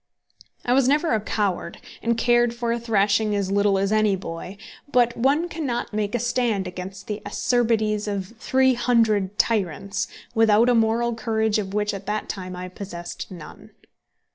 [0.65, 4.57] I was never a coward, and cared for a thrashing as little as any boy,
[4.91, 10.73] but one cannot make a stand against the acerbities of three hundred tyrants without a
[10.73, 13.69] moral courage of which at that time I possessed none.